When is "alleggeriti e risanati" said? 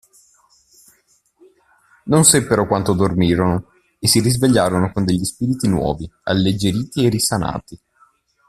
6.23-7.79